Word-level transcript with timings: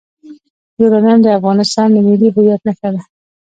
یورانیم 0.81 1.19
د 1.23 1.27
افغانستان 1.39 1.87
د 1.91 1.97
ملي 2.07 2.29
هویت 2.35 2.61
نښه 2.67 2.89
ده. 2.93 3.01